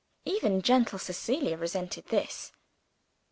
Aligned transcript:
Even 0.25 0.63
gentle 0.63 0.97
Cecilia 0.97 1.55
resented 1.57 2.07
this. 2.07 2.51